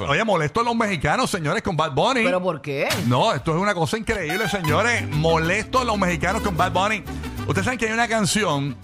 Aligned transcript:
oye, 0.00 0.24
molesto 0.24 0.60
a 0.60 0.64
los 0.64 0.74
mexicanos, 0.76 1.30
señores, 1.30 1.62
con 1.62 1.76
Bad 1.76 1.92
Bunny. 1.92 2.24
¿Pero 2.24 2.42
por 2.42 2.60
qué? 2.60 2.88
No, 3.06 3.32
esto 3.32 3.54
es 3.54 3.60
una 3.60 3.74
cosa 3.74 3.98
increíble, 3.98 4.48
señores. 4.48 5.08
Molesto 5.08 5.80
a 5.80 5.84
los 5.84 5.98
mexicanos 5.98 6.42
con 6.42 6.56
Bad 6.56 6.72
Bunny. 6.72 7.02
Ustedes 7.46 7.64
saben 7.64 7.78
que 7.78 7.86
hay 7.86 7.92
una 7.92 8.08
canción 8.08 8.76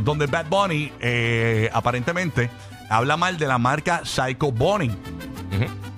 donde 0.00 0.26
Bad 0.26 0.46
Bunny 0.46 0.92
eh, 1.00 1.70
aparentemente 1.72 2.50
habla 2.88 3.16
mal 3.16 3.36
de 3.38 3.46
la 3.46 3.58
marca 3.58 4.02
Psycho 4.04 4.52
Bunny. 4.52 4.90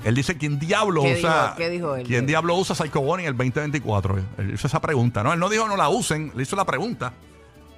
Él 0.04 0.14
dice, 0.14 0.38
¿quién 0.38 0.58
diablo 0.58 1.02
¿Qué 1.02 1.14
usa? 1.18 1.42
dijo? 1.44 1.56
¿Qué 1.56 1.68
dijo 1.70 1.96
él? 1.96 2.06
¿Quién 2.06 2.24
diablo 2.26 2.54
usa 2.54 2.74
Psycho 2.74 3.00
Bunny 3.00 3.24
en 3.24 3.28
el 3.30 3.36
2024? 3.36 4.16
Él 4.38 4.54
hizo 4.54 4.66
esa 4.66 4.80
pregunta, 4.80 5.22
¿no? 5.22 5.32
Él 5.32 5.40
no 5.40 5.48
dijo 5.48 5.66
no 5.66 5.76
la 5.76 5.88
usen, 5.88 6.32
le 6.34 6.44
hizo 6.44 6.54
la 6.56 6.64
pregunta. 6.64 7.12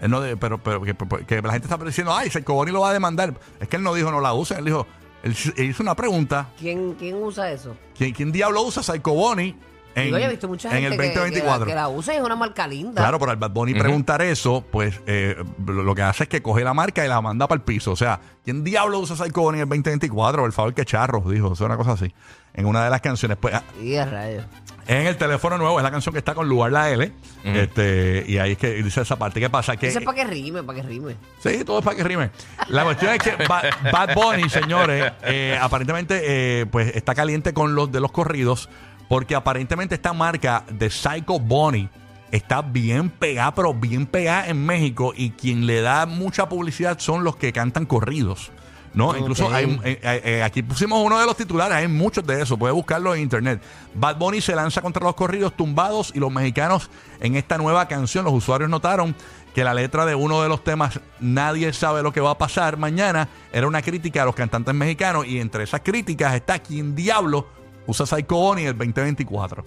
Él 0.00 0.10
no 0.10 0.20
de- 0.20 0.36
pero 0.36 0.58
pero 0.58 0.80
que, 0.82 0.94
que 1.26 1.42
la 1.42 1.52
gente 1.52 1.66
está 1.68 1.82
diciendo, 1.82 2.14
ay, 2.14 2.30
Psycho 2.30 2.52
Bunny 2.54 2.70
lo 2.72 2.82
va 2.82 2.90
a 2.90 2.92
demandar. 2.92 3.34
Es 3.58 3.68
que 3.68 3.76
él 3.76 3.82
no 3.82 3.94
dijo 3.94 4.10
no 4.10 4.20
la 4.20 4.32
usen, 4.34 4.58
él 4.58 4.64
dijo, 4.66 4.86
él, 5.22 5.34
hizo 5.64 5.82
una 5.82 5.94
pregunta. 5.94 6.50
¿Quién, 6.58 6.94
¿Quién 6.94 7.22
usa 7.22 7.50
eso? 7.52 7.76
¿Quién, 7.96 8.12
quién 8.12 8.32
diablo 8.32 8.62
usa 8.62 8.82
Psycho 8.82 9.12
Bunny 9.12 9.54
en, 9.94 10.04
Digo, 10.06 10.18
yo 10.18 10.24
he 10.26 10.28
visto 10.30 10.46
mucha 10.48 10.68
en 10.68 10.82
gente 10.82 10.94
el 10.94 11.00
que- 11.00 11.08
que, 11.12 11.18
2024? 11.18 11.60
la, 11.60 11.66
que 11.66 11.74
la 11.74 11.88
usa 11.88 12.14
y 12.14 12.16
es 12.18 12.22
una 12.22 12.36
marca 12.36 12.66
linda. 12.68 13.02
Claro, 13.02 13.18
pero 13.18 13.32
al 13.32 13.36
Bad 13.38 13.50
Bunny 13.50 13.74
preguntar 13.74 14.22
eso, 14.22 14.64
pues 14.70 15.00
eh, 15.06 15.36
lo 15.66 15.82
lo 15.82 15.94
que 15.94 16.02
hace 16.02 16.24
es 16.24 16.28
que 16.28 16.42
coge 16.42 16.62
la 16.64 16.74
marca 16.74 17.04
y 17.04 17.08
la 17.08 17.20
manda 17.20 17.48
para 17.48 17.58
el 17.58 17.62
piso. 17.64 17.90
O 17.92 17.96
sea, 17.96 18.20
¿quién 18.44 18.62
diablo 18.64 18.98
usa 19.00 19.16
Psycho 19.16 19.40
Bunny 19.42 19.58
en 19.58 19.62
el 19.62 19.68
2024? 19.68 20.42
Por 20.42 20.52
favor, 20.52 20.74
que 20.74 20.84
charro, 20.84 21.20
dijo. 21.26 21.48
O 21.48 21.56
sea, 21.56 21.66
una 21.66 21.76
cosa 21.76 21.92
así. 21.92 22.12
En 22.54 22.66
una 22.66 22.84
de 22.84 22.90
las 22.90 23.00
canciones. 23.00 23.36
Pues 23.40 23.54
ah, 23.54 23.62
Y 23.82 23.94
a 23.96 24.04
rayos. 24.06 24.44
en 24.88 25.06
el 25.06 25.16
teléfono 25.16 25.56
nuevo 25.56 25.78
es 25.78 25.84
la 25.84 25.90
canción 25.92 26.12
que 26.12 26.18
está 26.18 26.34
con 26.34 26.48
Lugar 26.48 26.72
la 26.72 26.90
L. 26.90 27.12
este, 27.44 28.24
y 28.26 28.38
ahí 28.38 28.52
es 28.52 28.58
que 28.58 28.82
dice 28.82 29.00
esa 29.02 29.16
parte. 29.16 29.40
¿Qué 29.40 29.48
pasa? 29.50 29.76
Que, 29.76 29.88
Eso 29.88 29.98
es 30.00 30.04
para 30.04 30.16
que 30.16 30.24
rime, 30.24 30.62
para 30.62 30.80
que 30.80 30.86
rime. 30.86 31.16
Sí, 31.40 31.64
todo 31.64 31.78
es 31.78 31.84
para 31.84 31.96
que 31.96 32.04
rime. 32.04 32.30
La 32.68 32.84
cuestión 32.84 33.12
es 33.14 33.18
que 33.20 33.36
Ba- 33.46 33.62
Bad 33.92 34.14
Bunny, 34.14 34.48
señores, 34.48 35.12
eh, 35.24 35.58
aparentemente 35.60 36.20
eh, 36.60 36.66
pues 36.66 36.94
está 36.96 37.14
caliente 37.14 37.52
con 37.54 37.74
los 37.74 37.90
de 37.92 38.00
los 38.00 38.10
corridos 38.12 38.68
porque 39.10 39.34
aparentemente 39.34 39.96
esta 39.96 40.12
marca 40.12 40.62
de 40.70 40.88
Psycho 40.88 41.40
Bunny 41.40 41.88
está 42.30 42.62
bien 42.62 43.10
pegada, 43.10 43.52
pero 43.52 43.74
bien 43.74 44.06
pegada 44.06 44.46
en 44.46 44.64
México 44.64 45.12
y 45.16 45.30
quien 45.30 45.66
le 45.66 45.80
da 45.80 46.06
mucha 46.06 46.48
publicidad 46.48 46.96
son 47.00 47.24
los 47.24 47.34
que 47.34 47.52
cantan 47.52 47.86
corridos. 47.86 48.52
¿no? 48.94 49.16
Incluso 49.16 49.52
hay, 49.52 49.64
eh, 49.82 49.98
eh, 50.00 50.22
eh, 50.24 50.42
aquí 50.44 50.62
pusimos 50.62 51.04
uno 51.04 51.18
de 51.18 51.26
los 51.26 51.36
titulares, 51.36 51.76
hay 51.76 51.88
muchos 51.88 52.24
de 52.24 52.40
eso, 52.40 52.56
puedes 52.56 52.72
buscarlo 52.72 53.12
en 53.12 53.22
internet. 53.22 53.60
Bad 53.94 54.16
Bunny 54.16 54.40
se 54.40 54.54
lanza 54.54 54.80
contra 54.80 55.02
los 55.02 55.16
corridos 55.16 55.56
tumbados 55.56 56.12
y 56.14 56.20
los 56.20 56.30
mexicanos 56.30 56.88
en 57.18 57.34
esta 57.34 57.58
nueva 57.58 57.88
canción, 57.88 58.24
los 58.24 58.34
usuarios 58.34 58.70
notaron 58.70 59.16
que 59.52 59.64
la 59.64 59.74
letra 59.74 60.06
de 60.06 60.14
uno 60.14 60.40
de 60.40 60.48
los 60.48 60.62
temas, 60.62 61.00
Nadie 61.18 61.72
sabe 61.72 62.04
lo 62.04 62.12
que 62.12 62.20
va 62.20 62.30
a 62.30 62.38
pasar 62.38 62.76
mañana, 62.76 63.28
era 63.52 63.66
una 63.66 63.82
crítica 63.82 64.22
a 64.22 64.26
los 64.26 64.36
cantantes 64.36 64.72
mexicanos 64.72 65.26
y 65.26 65.40
entre 65.40 65.64
esas 65.64 65.80
críticas 65.80 66.32
está 66.36 66.60
¿Quién 66.60 66.94
diablo 66.94 67.58
usa 67.90 68.06
Psycho 68.06 68.36
Bunny 68.36 68.62
el 68.66 68.76
2024? 68.78 69.64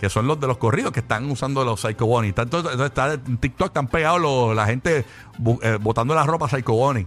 Que 0.00 0.10
son 0.10 0.26
los 0.26 0.38
de 0.40 0.46
los 0.46 0.58
corridos 0.58 0.92
que 0.92 1.00
están 1.00 1.30
usando 1.30 1.64
los 1.64 1.80
Psycho 1.80 2.06
Bunny. 2.06 2.32
Tanto, 2.32 2.58
entonces 2.58 2.86
está 2.86 3.14
en 3.14 3.38
TikTok 3.38 3.68
están 3.68 3.86
pegados 3.86 4.20
los- 4.20 4.54
la 4.54 4.66
gente 4.66 5.04
bu- 5.38 5.58
eh, 5.62 5.78
botando 5.80 6.14
la 6.14 6.24
ropa 6.24 6.48
Psycho 6.48 6.72
Bunny. 6.74 7.06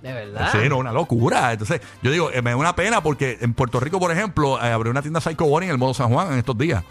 De 0.00 0.12
verdad. 0.14 0.48
Sí, 0.52 0.66
no, 0.68 0.78
una 0.78 0.92
locura. 0.92 1.52
Entonces, 1.52 1.82
yo 2.02 2.10
digo, 2.10 2.30
eh, 2.32 2.40
me 2.40 2.50
da 2.50 2.56
una 2.56 2.74
pena 2.74 3.02
porque 3.02 3.36
en 3.42 3.52
Puerto 3.52 3.80
Rico, 3.80 3.98
por 4.00 4.10
ejemplo, 4.10 4.56
eh, 4.62 4.70
abrió 4.72 4.90
una 4.90 5.02
tienda 5.02 5.20
Psycho 5.20 5.44
Bunny 5.44 5.66
en 5.66 5.72
el 5.72 5.78
modo 5.78 5.92
San 5.92 6.10
Juan 6.10 6.32
en 6.32 6.38
estos 6.38 6.56
días. 6.56 6.82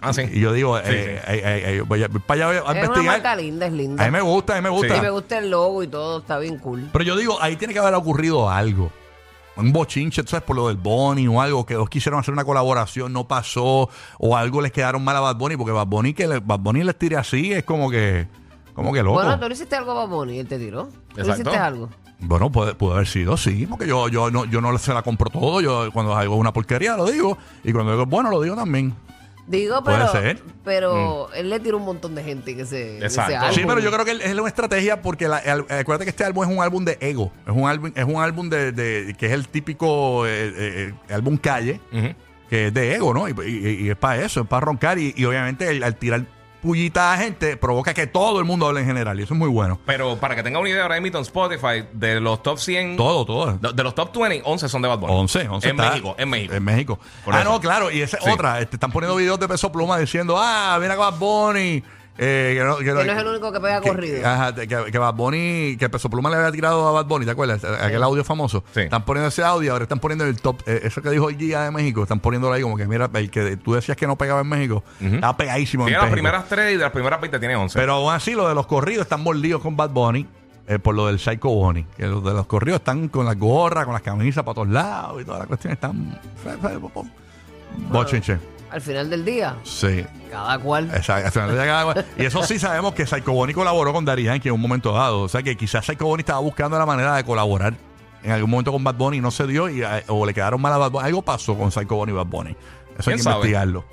Ah, 0.00 0.12
sí. 0.12 0.22
Y 0.32 0.38
yo 0.38 0.52
digo, 0.52 0.78
eh, 0.78 0.82
Sí, 0.84 0.92
eh, 0.92 1.20
eh, 1.26 1.62
eh, 1.78 1.80
voy 1.80 2.04
a, 2.04 2.08
voy 2.08 2.20
para 2.20 2.50
allá 2.50 2.62
a 2.68 2.78
es 2.78 2.88
una 2.88 3.02
marca 3.02 3.34
linda, 3.34 3.66
es 3.66 3.72
linda. 3.72 4.02
A 4.04 4.06
mí 4.06 4.12
me 4.12 4.20
gusta, 4.20 4.52
a 4.52 4.56
mí 4.56 4.62
me 4.62 4.68
gusta. 4.68 4.96
Y 4.96 5.00
me 5.00 5.10
gusta 5.10 5.38
el 5.38 5.50
logo 5.50 5.82
y 5.82 5.88
todo, 5.88 6.18
está 6.20 6.38
bien 6.38 6.58
cool. 6.58 6.88
Pero 6.92 7.04
yo 7.04 7.16
digo, 7.16 7.38
ahí 7.42 7.56
tiene 7.56 7.72
que 7.72 7.80
haber 7.80 7.94
ocurrido 7.94 8.48
algo. 8.50 8.92
Un 9.56 9.72
bochinche, 9.72 10.22
¿sabes? 10.26 10.44
Por 10.44 10.56
lo 10.56 10.68
del 10.68 10.76
Bunny 10.76 11.28
o 11.28 11.40
algo, 11.40 11.64
que 11.64 11.74
dos 11.74 11.88
quisieron 11.88 12.18
hacer 12.20 12.32
una 12.34 12.44
colaboración, 12.44 13.12
no 13.12 13.28
pasó, 13.28 13.88
o 14.18 14.36
algo 14.36 14.60
les 14.60 14.72
quedaron 14.72 15.04
mal 15.04 15.16
a 15.16 15.20
Bad 15.20 15.36
Bunny, 15.36 15.56
porque 15.56 15.72
Bad 15.72 15.86
Bunny, 15.86 16.12
que 16.14 16.26
le- 16.26 16.40
Bad 16.40 16.58
Bunny 16.60 16.82
les 16.82 16.98
tire 16.98 17.16
así, 17.16 17.52
es 17.52 17.62
como 17.64 17.88
que, 17.90 18.26
como 18.74 18.92
que 18.92 19.02
loco. 19.02 19.14
Bueno, 19.22 19.38
tú 19.38 19.46
le 19.48 19.54
hiciste 19.54 19.76
algo 19.76 19.92
a 19.92 19.94
Bad 19.94 20.08
Bunny, 20.08 20.38
él 20.40 20.48
te 20.48 20.58
tiró. 20.58 20.86
¿Tú 20.86 20.90
le 21.16 21.22
Exacto. 21.22 21.42
hiciste 21.42 21.56
algo? 21.58 21.88
Bueno, 22.20 22.50
puede, 22.50 22.74
puede 22.74 22.94
haber 22.94 23.06
sido, 23.06 23.36
sí, 23.36 23.66
porque 23.66 23.86
yo, 23.86 24.08
yo, 24.08 24.30
no, 24.30 24.44
yo 24.46 24.60
no 24.60 24.76
se 24.78 24.94
la 24.94 25.02
compro 25.02 25.30
todo. 25.30 25.60
Yo 25.60 25.90
cuando 25.92 26.14
hago 26.16 26.36
una 26.36 26.52
porquería 26.52 26.96
lo 26.96 27.06
digo. 27.06 27.36
Y 27.62 27.72
cuando 27.72 27.92
digo 27.92 28.06
bueno, 28.06 28.30
lo 28.30 28.40
digo 28.40 28.56
también. 28.56 28.94
Digo, 29.46 29.84
Puede 29.84 29.98
pero, 29.98 30.12
ser. 30.12 30.42
pero 30.64 31.32
él 31.34 31.50
le 31.50 31.60
tiró 31.60 31.76
un 31.76 31.84
montón 31.84 32.14
de 32.14 32.24
gente 32.24 32.56
que 32.56 32.62
ese, 32.62 32.96
ese 32.96 33.06
Exacto. 33.06 33.36
álbum. 33.36 33.54
Sí, 33.54 33.62
pero 33.66 33.80
yo 33.80 33.92
creo 33.92 34.04
que 34.06 34.12
es 34.12 34.34
una 34.34 34.48
estrategia 34.48 35.02
porque 35.02 35.28
la, 35.28 35.38
el- 35.40 35.60
acuérdate 35.68 36.04
que 36.04 36.10
este 36.10 36.24
álbum 36.24 36.44
es 36.44 36.56
un 36.56 36.62
álbum 36.62 36.82
de 36.84 36.96
ego. 37.00 37.30
Es 37.46 37.52
un 37.52 37.68
álbum, 37.68 37.92
es 37.94 38.04
un 38.04 38.16
álbum 38.22 38.48
de, 38.48 38.72
de- 38.72 39.14
que 39.18 39.26
es 39.26 39.32
el 39.32 39.46
típico 39.48 40.26
eh, 40.26 40.46
eh, 40.48 40.94
eh, 41.08 41.14
álbum 41.14 41.36
calle, 41.36 41.78
Ujú. 41.92 42.14
que 42.48 42.68
es 42.68 42.74
de 42.74 42.94
ego, 42.94 43.12
¿no? 43.12 43.28
Y, 43.28 43.34
y- 43.46 43.84
y 43.86 43.90
es 43.90 43.96
para 43.96 44.24
eso, 44.24 44.40
es 44.42 44.46
para 44.46 44.64
roncar. 44.64 44.98
Y, 44.98 45.12
y 45.14 45.24
obviamente 45.26 45.68
el- 45.68 45.82
al 45.84 45.96
tirar 45.96 46.24
pullita 46.64 47.12
a 47.12 47.16
gente 47.18 47.56
provoca 47.56 47.94
que 47.94 48.06
todo 48.08 48.40
el 48.40 48.44
mundo 48.44 48.66
hable 48.66 48.80
en 48.80 48.86
general. 48.86 49.20
Y 49.20 49.22
eso 49.22 49.34
es 49.34 49.38
muy 49.38 49.48
bueno. 49.48 49.78
Pero 49.86 50.16
para 50.16 50.34
que 50.34 50.42
tenga 50.42 50.58
una 50.58 50.68
idea 50.68 50.82
ahora 50.82 51.00
mismo 51.00 51.18
en 51.18 51.22
Spotify, 51.22 51.84
de 51.92 52.20
los 52.20 52.42
top 52.42 52.58
100, 52.58 52.96
Todo, 52.96 53.24
todo. 53.24 53.52
de, 53.58 53.72
de 53.72 53.82
los 53.84 53.94
top 53.94 54.16
20, 54.16 54.42
11 54.44 54.68
son 54.68 54.82
de 54.82 54.88
Bad 54.88 54.98
Bunny. 54.98 55.12
11, 55.14 55.48
11 55.48 55.68
En 55.68 55.76
está- 55.78 55.90
México, 55.90 56.14
en 56.18 56.28
México. 56.30 56.54
En 56.54 56.64
México. 56.64 56.98
Por 57.24 57.34
ah, 57.36 57.42
eso. 57.42 57.50
no, 57.52 57.60
claro. 57.60 57.90
Y 57.92 58.00
esa 58.02 58.16
es 58.16 58.24
Sí. 58.24 58.30
otra. 58.30 58.58
Este, 58.60 58.76
están 58.76 58.90
poniendo 58.90 59.14
videos 59.16 59.38
de 59.38 59.46
peso 59.46 59.70
pluma 59.70 59.98
diciendo, 59.98 60.36
ah, 60.38 60.76
mira 60.80 60.96
Bad 60.96 61.18
Bunny. 61.18 61.82
Eh, 62.16 62.54
que 62.56 62.64
no, 62.64 62.76
que 62.76 62.84
Que 62.84 62.92
no 62.92 63.00
es 63.00 63.18
el 63.18 63.26
único 63.26 63.50
que 63.52 63.58
pega 63.60 63.80
que- 63.80 63.88
corrido. 63.88 64.24
Ajá, 64.28 64.54
que, 64.54 64.68
que 64.68 64.98
Bad 64.98 65.14
Bunny, 65.14 65.76
que 65.76 65.88
Peso 65.88 66.08
Pluma 66.08 66.30
le 66.30 66.36
había 66.36 66.52
tirado 66.52 66.86
a 66.86 66.92
Bad 66.92 67.06
Bunny, 67.06 67.24
¿te 67.24 67.32
acuerdas? 67.32 67.64
Aquel 67.64 68.02
audio 68.04 68.22
famoso. 68.22 68.62
Sí. 68.72 68.82
Están 68.82 69.04
poniendo 69.04 69.28
ese 69.28 69.42
audio, 69.42 69.72
ahora 69.72 69.82
están 69.82 69.98
poniendo 69.98 70.24
el 70.24 70.40
top, 70.40 70.60
eh, 70.66 70.80
eso 70.84 71.02
que 71.02 71.10
dijo 71.10 71.28
el 71.28 71.36
guía 71.36 71.62
de 71.62 71.70
México, 71.72 72.02
están 72.04 72.20
poniéndolo 72.20 72.54
ahí 72.54 72.62
como 72.62 72.76
que 72.76 72.86
mira, 72.86 73.10
el 73.14 73.30
que 73.30 73.56
tú 73.56 73.74
decías 73.74 73.96
que 73.96 74.06
no 74.06 74.16
pegaba 74.16 74.42
en 74.42 74.48
México, 74.48 74.84
estaba 75.00 75.36
pegadísimo 75.36 75.86
Tiene 75.86 75.96
en 75.96 76.02
las 76.02 76.10
México. 76.12 76.14
primeras 76.22 76.48
3 76.48 76.74
y 76.74 76.76
de 76.76 76.82
las 76.82 76.92
primeras 76.92 77.20
20 77.20 77.38
tiene 77.40 77.56
11. 77.56 77.78
Pero 77.78 77.94
aún 77.94 78.12
así, 78.12 78.32
lo 78.34 78.48
de 78.48 78.54
los 78.54 78.66
corridos 78.66 79.02
están 79.02 79.20
mordidos 79.22 79.60
con 79.60 79.76
Bad 79.76 79.90
Bunny. 79.90 80.26
eh, 80.66 80.78
por 80.78 80.94
lo 80.94 81.08
del 81.08 81.18
Psycho 81.18 81.50
Bunny, 81.50 81.84
que 81.94 82.06
los 82.06 82.24
de 82.24 82.32
los 82.32 82.46
corridos 82.46 82.78
están 82.80 83.08
con 83.08 83.26
las 83.26 83.36
gorras, 83.38 83.84
con 83.84 83.92
las 83.92 84.00
camisas 84.02 84.42
para 84.44 84.54
todos 84.54 84.68
lados 84.68 85.20
y 85.20 85.24
toda 85.26 85.40
la 85.40 85.46
cuestión 85.46 85.74
están. 85.74 86.18
Bochinche. 87.90 88.38
Al 88.74 88.80
final 88.80 89.08
del 89.08 89.24
día, 89.24 89.54
Sí. 89.62 90.04
cada 90.32 90.58
cual. 90.58 90.90
Exacto, 90.92 91.26
al 91.26 91.32
final 91.32 91.50
de 91.56 91.64
cada 91.64 91.84
cual. 91.84 92.06
Y 92.18 92.24
eso 92.24 92.42
sí 92.42 92.58
sabemos 92.58 92.92
que 92.92 93.06
Psycho 93.06 93.32
Bonnie 93.32 93.54
colaboró 93.54 93.92
con 93.92 94.04
Daddy 94.04 94.24
Yankee 94.24 94.48
en 94.48 94.54
un 94.54 94.60
momento 94.60 94.92
dado. 94.92 95.20
O 95.22 95.28
sea 95.28 95.42
que 95.44 95.56
quizás 95.56 95.86
Psycho 95.86 96.06
Bonnie 96.06 96.22
estaba 96.22 96.40
buscando 96.40 96.76
la 96.78 96.84
manera 96.84 97.14
de 97.14 97.22
colaborar 97.24 97.74
en 98.24 98.32
algún 98.32 98.50
momento 98.50 98.72
con 98.72 98.82
Bad 98.82 98.96
Bunny 98.96 99.18
y 99.18 99.20
no 99.20 99.30
se 99.30 99.46
dio 99.46 99.68
y, 99.68 99.82
eh, 99.82 100.02
o 100.08 100.26
le 100.26 100.34
quedaron 100.34 100.60
mal 100.60 100.72
a 100.72 100.78
Bad 100.78 100.90
Bunny. 100.90 101.06
Algo 101.06 101.22
pasó 101.22 101.56
con 101.56 101.70
Psycho 101.70 101.94
Bonnie 101.94 102.12
y 102.12 102.16
Bad 102.16 102.26
Bunny. 102.26 102.50
Eso 102.50 102.56
hay 102.98 103.04
¿Quién 103.04 103.16
que 103.18 103.22
sabe? 103.22 103.34
investigarlo. 103.36 103.84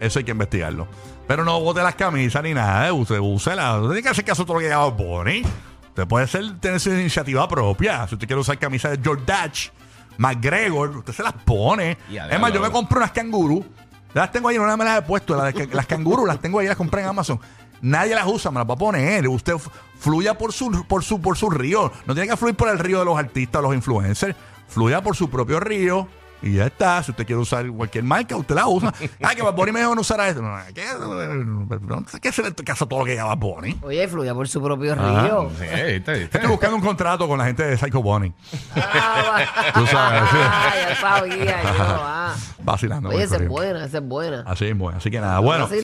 Eso 0.00 0.18
hay 0.18 0.24
que 0.24 0.32
investigarlo. 0.32 0.88
Pero 1.28 1.44
no 1.44 1.60
bote 1.60 1.80
las 1.82 1.94
camisas 1.94 2.42
ni 2.42 2.54
nada. 2.54 2.88
eh, 2.88 2.92
Usted 2.92 3.18
úsela. 3.20 3.76
Usted 3.76 3.88
tiene 3.90 4.02
que 4.02 4.08
hacer 4.08 4.24
caso 4.24 4.42
a 4.42 4.46
todo 4.46 4.54
lo 4.54 4.60
que 4.60 4.66
diga 4.66 4.78
Bad 4.78 4.92
Bunny. 4.94 5.42
Usted 5.90 6.06
puede 6.08 6.26
ser, 6.26 6.58
tener 6.58 6.80
su 6.80 6.90
iniciativa 6.90 7.46
propia. 7.46 8.08
Si 8.08 8.16
usted 8.16 8.26
quiere 8.26 8.40
usar 8.40 8.58
camisas 8.58 8.90
de 9.00 9.08
Jordache, 9.08 9.70
McGregor, 10.18 10.90
usted 10.98 11.12
se 11.12 11.22
las 11.22 11.32
pone. 11.34 11.96
Es 12.30 12.40
más, 12.40 12.52
yo 12.52 12.60
me 12.60 12.70
compré 12.70 12.98
unas 12.98 13.12
cangurú. 13.12 13.64
Las 14.14 14.32
tengo 14.32 14.48
ahí, 14.48 14.56
no 14.56 14.76
me 14.76 14.84
las 14.84 14.98
he 14.98 15.02
puesto. 15.02 15.36
Las, 15.36 15.54
las 15.72 15.86
cangurú 15.86 16.24
las 16.24 16.40
tengo 16.40 16.60
ahí, 16.60 16.66
las 16.66 16.76
compré 16.76 17.02
en 17.02 17.08
Amazon. 17.08 17.40
Nadie 17.82 18.14
las 18.14 18.26
usa, 18.26 18.50
me 18.50 18.58
las 18.60 18.68
va 18.68 18.74
a 18.74 18.78
poner. 18.78 19.28
Usted 19.28 19.54
fluya 19.98 20.38
por 20.38 20.52
su, 20.52 20.86
por 20.86 21.04
su, 21.04 21.20
por 21.20 21.36
su 21.36 21.50
río. 21.50 21.92
No 22.06 22.14
tiene 22.14 22.30
que 22.30 22.36
fluir 22.36 22.54
por 22.54 22.68
el 22.68 22.78
río 22.78 23.00
de 23.00 23.04
los 23.04 23.18
artistas, 23.18 23.60
los 23.60 23.74
influencers. 23.74 24.34
Fluya 24.68 25.02
por 25.02 25.16
su 25.16 25.28
propio 25.28 25.60
río. 25.60 26.08
Y 26.44 26.52
ya 26.56 26.66
está. 26.66 27.02
Si 27.02 27.10
usted 27.10 27.24
quiere 27.26 27.40
usar 27.40 27.66
cualquier 27.70 28.04
marca, 28.04 28.36
usted 28.36 28.54
la 28.54 28.68
usa. 28.68 28.92
Ah, 29.22 29.34
que 29.34 29.42
Bad 29.42 29.54
Bunny 29.54 29.72
me 29.72 29.80
dijo 29.80 29.94
no 29.94 30.02
usara 30.02 30.28
esto. 30.28 30.42
No, 30.42 30.58
sé 32.08 32.20
qué 32.20 32.28
hacer 32.28 32.44
en 32.46 32.52
caso 32.52 32.86
todo 32.86 32.98
lo 33.00 33.04
que 33.06 33.12
diga 33.12 33.24
Bad 33.24 33.38
Bunny. 33.38 33.78
Oye, 33.82 34.06
fluya 34.06 34.34
por 34.34 34.46
su 34.48 34.62
propio 34.62 34.94
Ah, 34.98 35.22
río. 35.24 35.50
Sí, 35.58 35.64
viste, 35.92 36.12
viste. 36.12 36.22
Estoy 36.38 36.50
buscando 36.50 36.76
un 36.76 36.82
contrato 36.82 37.26
con 37.26 37.38
la 37.38 37.46
gente 37.46 37.64
de 37.64 37.78
Psycho 37.78 38.02
Bunny. 38.02 38.32
Ah, 38.76 39.40
Tú 39.74 39.86
sabes, 39.86 40.22
ah, 40.32 40.72
ya 40.88 40.96
sabía 41.00 41.62
yo. 41.62 41.68
ah. 41.80 42.34
Vacilando. 42.62 43.08
Oye, 43.10 43.22
esa 43.22 43.36
es 43.36 43.48
buena, 43.48 43.84
esa 43.84 43.98
es 43.98 44.04
buena. 44.08 44.42
Así 44.46 44.66
es, 44.66 44.76
bueno. 44.76 44.98
Así 44.98 45.10
que 45.10 45.20
nada. 45.20 45.38
Bueno. 45.40 45.64